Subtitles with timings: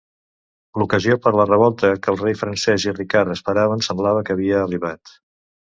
[0.81, 5.17] L'ocasió per la revolta que el rei francès i Ricard esperaven semblava que havia arribat.